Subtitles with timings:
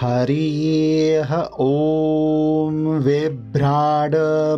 [0.00, 4.12] हरिः ॐ विभ्राड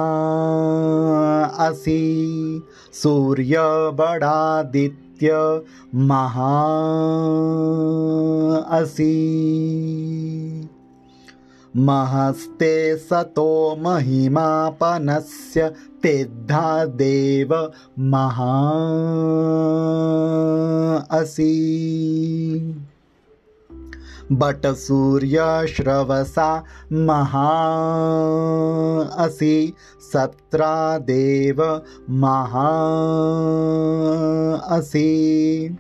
[1.61, 2.63] असि
[2.93, 5.61] सूर्यबडादित्य
[5.95, 6.57] महा
[8.71, 9.50] असि
[11.77, 15.73] महस्ते सतो महिमापनस्य
[16.03, 18.71] तेद्धा देव महा
[21.11, 22.87] असि।
[24.33, 26.63] बटसूर्यश्रवसा
[26.93, 27.51] महा
[29.25, 29.73] असि।
[30.13, 31.79] सत्रादेव
[32.11, 32.71] महा
[34.77, 35.77] असि।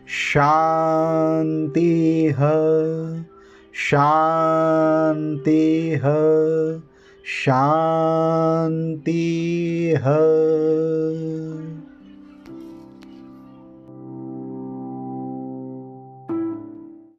[0.08, 2.40] शान्तिः
[3.74, 6.00] शांति
[7.24, 9.14] शांति
[9.96, 11.51] है।